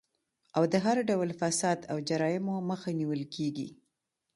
[0.57, 3.67] او د هر ډول فساد او جرايمو مخه نيول کيږي